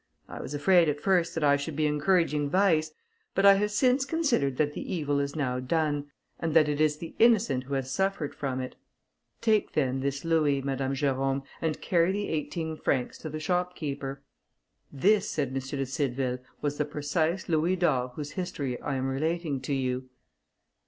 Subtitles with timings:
[0.27, 2.91] I was afraid at first that I should be encouraging vice;
[3.35, 6.07] but I have since considered that the evil is now done,
[6.39, 8.75] and that it is the innocent who has suffered from it.
[9.41, 14.23] Take, then, this louis, Madame Jerôme, and carry the eighteen francs to the shopkeeper."
[14.91, 15.53] This, said M.
[15.53, 20.09] de Cideville, was the precise louis d'or whose history I am relating to you.